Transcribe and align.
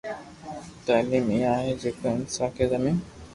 تعليم 0.87 1.27
اها 1.33 1.51
آهي 1.57 1.75
جيڪا 1.85 2.15
اسان 2.25 2.57
کي 2.57 2.69
زمين 2.75 2.99